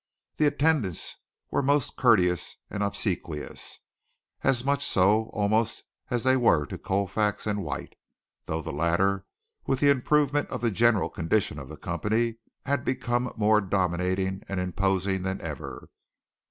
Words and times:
The 0.37 0.47
attendants 0.47 1.17
were 1.51 1.61
most 1.61 1.95
courteous 1.95 2.57
and 2.71 2.81
obsequious, 2.81 3.81
as 4.43 4.65
much 4.65 4.83
so 4.83 5.25
almost 5.25 5.83
as 6.09 6.23
they 6.23 6.35
were 6.35 6.65
to 6.65 6.79
Colfax 6.79 7.45
and 7.45 7.61
White, 7.63 7.93
though 8.47 8.63
the 8.63 8.73
latter 8.73 9.27
with 9.67 9.79
the 9.79 9.91
improvement 9.91 10.49
of 10.49 10.61
the 10.61 10.71
general 10.71 11.11
condition 11.11 11.59
of 11.59 11.69
the 11.69 11.77
company 11.77 12.37
had 12.65 12.83
become 12.83 13.31
more 13.37 13.61
dominating 13.61 14.41
and 14.49 14.59
imposing 14.59 15.21
than 15.21 15.39
ever. 15.39 15.87